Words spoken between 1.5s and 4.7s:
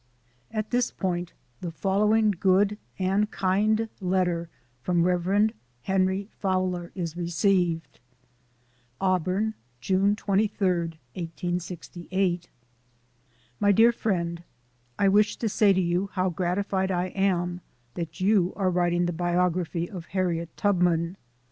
the following good and kind letter